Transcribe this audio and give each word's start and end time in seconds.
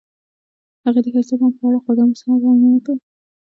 هغې 0.83 1.01
د 1.03 1.07
ښایسته 1.13 1.35
بام 1.39 1.51
په 1.57 1.63
اړه 1.67 1.79
خوږه 1.83 2.03
موسکا 2.09 2.33
هم 2.43 2.59
وکړه. 2.73 2.95